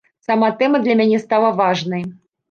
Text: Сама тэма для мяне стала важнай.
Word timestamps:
Сама 0.27 0.47
тэма 0.61 0.79
для 0.85 0.95
мяне 1.01 1.19
стала 1.25 1.51
важнай. 1.59 2.03